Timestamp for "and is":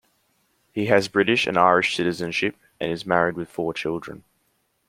2.79-3.05